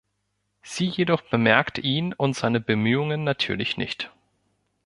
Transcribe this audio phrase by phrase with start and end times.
[0.63, 4.09] Sie jedoch bemerkt ihn und seine Bemühungen „natürlich nicht“.